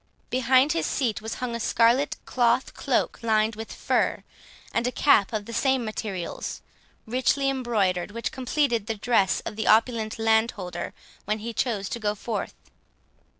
[0.31, 4.23] Behind his seat was hung a scarlet cloth cloak lined with fur,
[4.73, 6.63] and a cap of the same materials
[7.05, 10.95] richly embroidered, which completed the dress of the opulent landholder
[11.25, 12.55] when he chose to go forth.